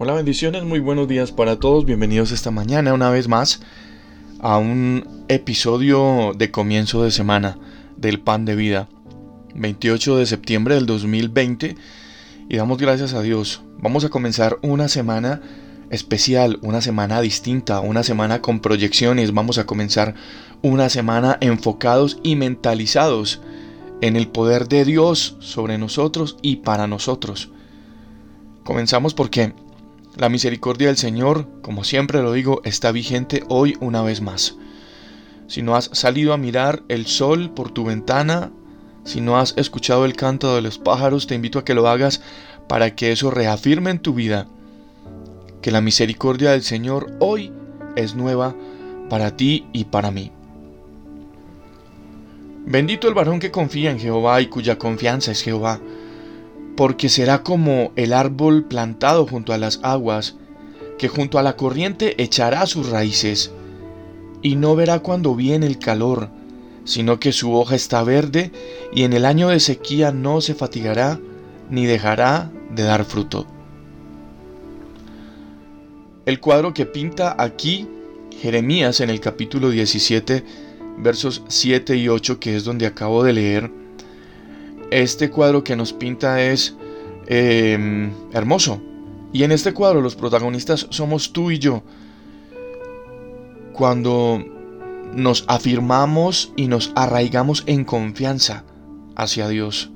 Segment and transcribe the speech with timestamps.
[0.00, 1.84] Hola, bendiciones, muy buenos días para todos.
[1.84, 3.62] Bienvenidos esta mañana una vez más
[4.38, 7.58] a un episodio de comienzo de semana
[7.96, 8.88] del Pan de Vida.
[9.56, 11.74] 28 de septiembre del 2020
[12.48, 13.62] y damos gracias a Dios.
[13.80, 15.42] Vamos a comenzar una semana
[15.90, 19.34] especial, una semana distinta, una semana con proyecciones.
[19.34, 20.14] Vamos a comenzar
[20.62, 23.40] una semana enfocados y mentalizados
[24.00, 27.50] en el poder de Dios sobre nosotros y para nosotros.
[28.62, 29.54] Comenzamos porque
[30.18, 34.56] la misericordia del Señor, como siempre lo digo, está vigente hoy una vez más.
[35.46, 38.50] Si no has salido a mirar el sol por tu ventana,
[39.04, 42.20] si no has escuchado el canto de los pájaros, te invito a que lo hagas
[42.68, 44.48] para que eso reafirme en tu vida
[45.62, 47.52] que la misericordia del Señor hoy
[47.94, 48.56] es nueva
[49.08, 50.32] para ti y para mí.
[52.66, 55.80] Bendito el varón que confía en Jehová y cuya confianza es Jehová
[56.78, 60.36] porque será como el árbol plantado junto a las aguas,
[60.96, 63.50] que junto a la corriente echará sus raíces,
[64.42, 66.28] y no verá cuando viene el calor,
[66.84, 68.52] sino que su hoja está verde,
[68.94, 71.18] y en el año de sequía no se fatigará,
[71.68, 73.44] ni dejará de dar fruto.
[76.26, 77.88] El cuadro que pinta aquí
[78.40, 80.44] Jeremías en el capítulo 17,
[80.98, 83.87] versos 7 y 8, que es donde acabo de leer,
[84.90, 86.76] este cuadro que nos pinta es
[87.26, 88.80] em, hermoso.
[89.32, 91.82] Y en este cuadro los protagonistas somos tú y yo.
[93.72, 94.44] Cuando
[95.14, 98.64] nos afirmamos y nos arraigamos en confianza
[99.14, 99.90] hacia Dios.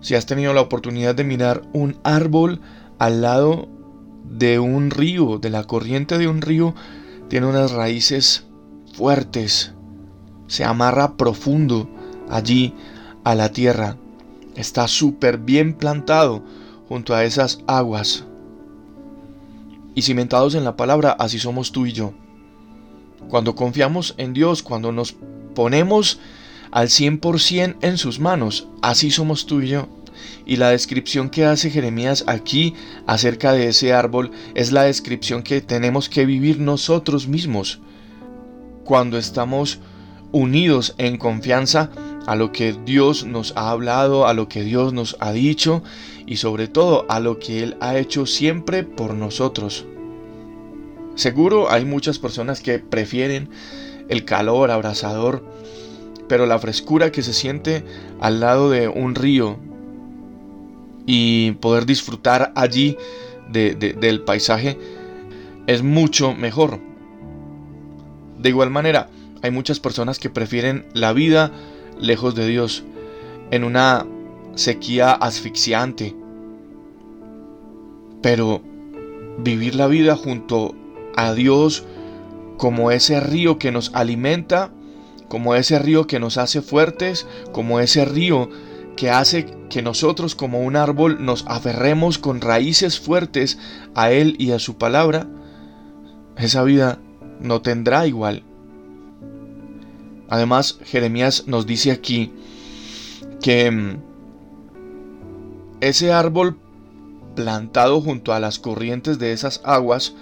[0.00, 2.60] Si has tenido la oportunidad de mirar un árbol
[2.98, 3.68] al lado
[4.24, 6.74] de un río, de la corriente de un río,
[7.28, 8.44] tiene unas raíces
[8.92, 9.72] fuertes,
[10.46, 11.88] se amarra profundo
[12.28, 12.74] allí
[13.24, 13.96] a la tierra.
[14.54, 16.44] Está súper bien plantado
[16.88, 18.24] junto a esas aguas.
[19.94, 22.12] Y cimentados en la palabra, así somos tú y yo.
[23.28, 25.14] Cuando confiamos en Dios, cuando nos
[25.54, 26.20] ponemos
[26.70, 29.88] al 100% en sus manos, así somos tú y yo.
[30.46, 32.74] Y la descripción que hace Jeremías aquí
[33.06, 37.80] acerca de ese árbol es la descripción que tenemos que vivir nosotros mismos.
[38.84, 39.78] Cuando estamos
[40.32, 41.90] unidos en confianza
[42.26, 45.82] a lo que Dios nos ha hablado, a lo que Dios nos ha dicho
[46.26, 49.86] y sobre todo a lo que Él ha hecho siempre por nosotros.
[51.14, 53.48] Seguro hay muchas personas que prefieren
[54.08, 55.44] el calor abrasador,
[56.28, 57.84] pero la frescura que se siente
[58.20, 59.58] al lado de un río
[61.06, 62.96] y poder disfrutar allí
[63.50, 64.78] del paisaje
[65.66, 66.80] es mucho mejor.
[68.38, 69.08] De igual manera,
[69.42, 71.52] hay muchas personas que prefieren la vida
[71.98, 72.84] lejos de Dios,
[73.50, 74.06] en una
[74.54, 76.14] sequía asfixiante.
[78.22, 78.62] Pero
[79.38, 80.74] vivir la vida junto
[81.16, 81.84] a Dios
[82.56, 84.70] como ese río que nos alimenta,
[85.28, 88.48] como ese río que nos hace fuertes, como ese río
[88.96, 93.58] que hace que nosotros como un árbol nos aferremos con raíces fuertes
[93.94, 95.26] a Él y a su palabra,
[96.36, 97.00] esa vida
[97.40, 98.44] no tendrá igual.
[100.28, 102.32] Además, Jeremías nos dice aquí
[103.42, 103.96] que mm,
[105.80, 106.58] ese árbol
[107.34, 110.14] plantado junto a las corrientes de esas aguas,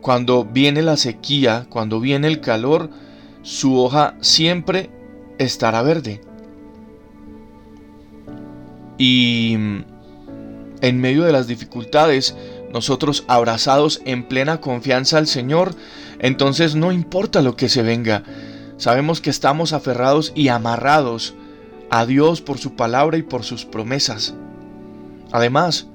[0.00, 2.90] cuando viene la sequía, cuando viene el calor,
[3.42, 4.90] su hoja siempre
[5.38, 6.20] estará verde.
[8.98, 9.84] Y mm,
[10.80, 12.34] en medio de las dificultades,
[12.72, 15.74] nosotros abrazados en plena confianza al Señor,
[16.18, 18.22] entonces no importa lo que se venga,
[18.80, 21.34] Sabemos que estamos aferrados y amarrados
[21.90, 24.32] a Dios por su palabra y por sus promesas.
[25.32, 25.86] Además,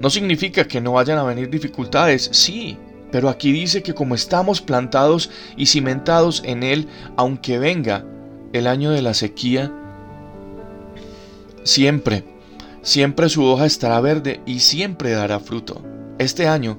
[0.00, 2.76] no significa que no vayan a venir dificultades, sí,
[3.10, 8.04] pero aquí dice que como estamos plantados y cimentados en Él, aunque venga
[8.52, 9.72] el año de la sequía,
[11.64, 12.22] siempre,
[12.82, 15.82] siempre su hoja estará verde y siempre dará fruto.
[16.18, 16.78] Este año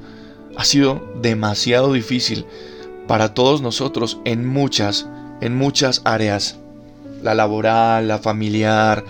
[0.56, 2.46] ha sido demasiado difícil
[3.08, 5.08] para todos nosotros en muchas,
[5.42, 6.58] en muchas áreas,
[7.22, 9.04] la laboral, la familiar,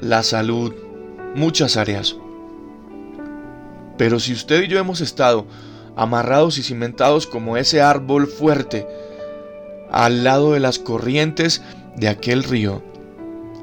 [0.00, 0.74] la salud,
[1.34, 2.16] muchas áreas.
[3.96, 5.46] Pero si usted y yo hemos estado
[5.96, 8.86] amarrados y cimentados como ese árbol fuerte
[9.90, 11.62] al lado de las corrientes
[11.96, 12.82] de aquel río,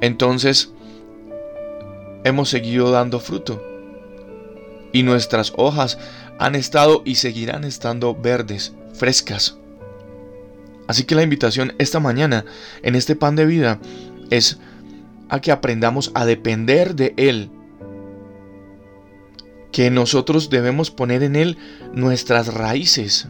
[0.02, 0.72] entonces
[2.24, 3.62] hemos seguido dando fruto.
[4.92, 5.98] Y nuestras hojas
[6.40, 9.58] han estado y seguirán estando verdes, frescas.
[10.88, 12.46] Así que la invitación esta mañana
[12.82, 13.80] en este pan de vida
[14.30, 14.60] es
[15.30, 17.50] a que aprendamos a depender de Él.
[19.74, 21.58] que nosotros debemos poner en Él
[21.94, 23.28] nuestras raíces,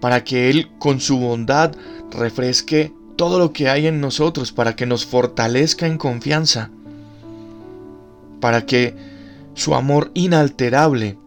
[0.00, 1.74] para que Él con su bondad
[2.12, 6.70] refresque todo lo que hay en nosotros, para que nos fortalezca en confianza,
[8.40, 8.94] para que
[9.54, 11.18] su amor inalterable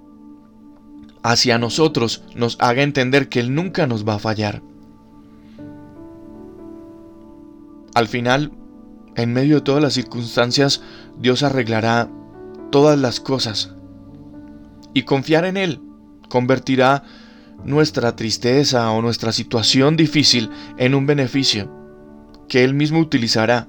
[1.23, 4.61] hacia nosotros nos haga entender que Él nunca nos va a fallar.
[7.93, 8.51] Al final,
[9.15, 10.81] en medio de todas las circunstancias,
[11.19, 12.09] Dios arreglará
[12.71, 13.75] todas las cosas.
[14.93, 15.81] Y confiar en Él
[16.29, 17.03] convertirá
[17.65, 21.69] nuestra tristeza o nuestra situación difícil en un beneficio
[22.47, 23.67] que Él mismo utilizará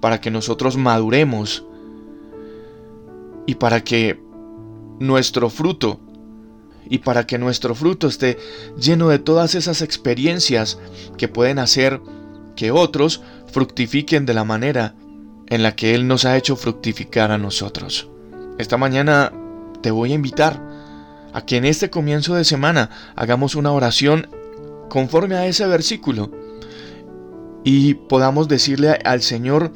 [0.00, 1.64] para que nosotros maduremos
[3.46, 4.22] y para que
[4.98, 6.00] nuestro fruto
[6.90, 8.36] y para que nuestro fruto esté
[8.78, 10.78] lleno de todas esas experiencias
[11.16, 12.00] que pueden hacer
[12.56, 14.96] que otros fructifiquen de la manera
[15.46, 18.08] en la que Él nos ha hecho fructificar a nosotros.
[18.58, 19.32] Esta mañana
[19.80, 20.60] te voy a invitar
[21.32, 24.28] a que en este comienzo de semana hagamos una oración
[24.88, 26.32] conforme a ese versículo
[27.62, 29.72] y podamos decirle al Señor,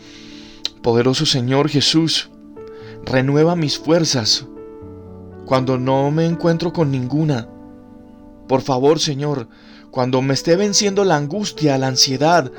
[0.82, 2.30] poderoso Señor Jesús,
[3.04, 4.46] renueva mis fuerzas
[5.46, 7.48] cuando no me encuentro con ninguna.
[8.48, 9.48] Por favor, Señor,
[9.90, 12.50] cuando me esté venciendo la angustia, la ansiedad,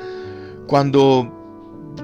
[0.66, 1.32] cuando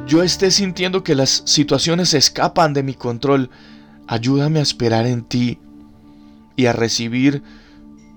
[0.06, 3.50] yo esté sintiendo que las situaciones escapan de mi control,
[4.06, 5.58] ayúdame a esperar en ti
[6.56, 7.42] y a recibir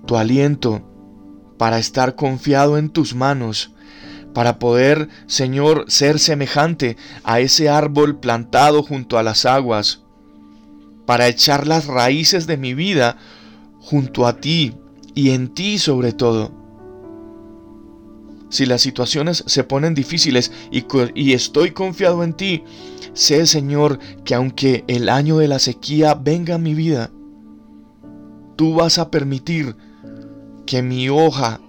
[0.06, 0.82] tu aliento
[1.58, 3.72] para estar confiado en tus manos,
[4.34, 10.02] para poder, Señor, ser semejante a ese árbol plantado junto a las aguas,
[11.06, 13.16] para echar las raíces de mi vida
[13.80, 14.74] junto a ti
[15.14, 16.50] y en ti sobre todo.
[18.48, 22.64] Si las situaciones se ponen difíciles y, estoy confiado en ti,
[23.12, 27.10] sé Señor que aunque el año de la sequía venga a mi vida,
[28.56, 29.76] tú vas a permitir
[30.64, 31.60] que mi hoja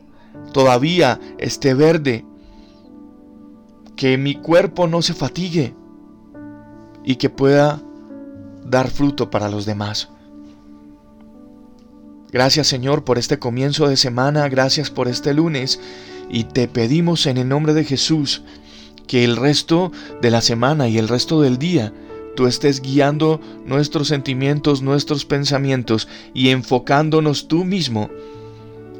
[0.53, 2.25] todavía esté verde,
[3.95, 5.73] que mi cuerpo no se fatigue
[7.03, 7.81] y que pueda
[8.69, 10.09] dar fruto para los demás.
[12.31, 15.79] Gracias Señor por este comienzo de semana, gracias por este lunes
[16.29, 18.43] y te pedimos en el nombre de Jesús
[19.07, 19.91] que el resto
[20.21, 21.93] de la semana y el resto del día
[22.35, 28.09] tú estés guiando nuestros sentimientos, nuestros pensamientos y enfocándonos tú mismo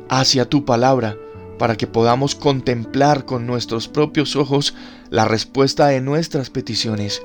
[0.10, 1.18] hacia tu palabra
[1.60, 4.74] para que podamos contemplar con nuestros propios ojos
[5.10, 7.22] la respuesta de nuestras peticiones.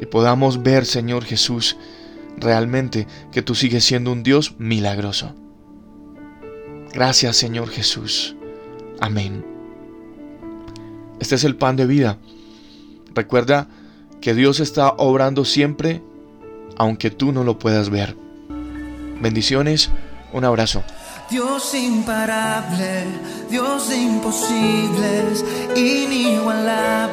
[0.00, 1.76] Y podamos ver, Señor Jesús,
[2.36, 5.34] realmente que tú sigues siendo un Dios milagroso.
[6.92, 8.34] Gracias, Señor Jesús.
[9.00, 9.44] Amén.
[11.20, 12.18] Este es el pan de vida.
[13.14, 13.68] Recuerda
[14.20, 16.02] que Dios está obrando siempre,
[16.76, 18.16] aunque tú no lo puedas ver.
[19.20, 19.90] Bendiciones,
[20.32, 20.82] un abrazo.
[21.30, 23.04] Dios imparable,
[23.50, 23.96] Dios de
[25.76, 27.09] inigualable,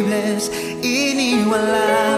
[0.00, 0.50] imparable, Dios de imposibles,
[0.82, 2.09] inigualable.